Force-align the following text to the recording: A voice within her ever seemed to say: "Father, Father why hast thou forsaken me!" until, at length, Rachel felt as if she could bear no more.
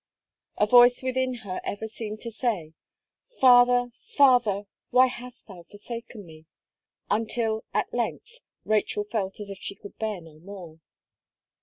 A 0.57 0.65
voice 0.65 1.03
within 1.03 1.35
her 1.45 1.61
ever 1.63 1.87
seemed 1.87 2.21
to 2.21 2.31
say: 2.31 2.73
"Father, 3.39 3.91
Father 4.15 4.63
why 4.89 5.05
hast 5.05 5.45
thou 5.45 5.61
forsaken 5.61 6.25
me!" 6.25 6.47
until, 7.11 7.65
at 7.71 7.93
length, 7.93 8.39
Rachel 8.65 9.03
felt 9.03 9.39
as 9.39 9.51
if 9.51 9.59
she 9.59 9.75
could 9.75 9.95
bear 9.99 10.19
no 10.19 10.39
more. 10.39 10.79